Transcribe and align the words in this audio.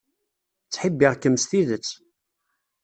Ttḥibbiɣ-kem 0.65 1.35
s 1.43 1.43
tidet. 1.49 1.89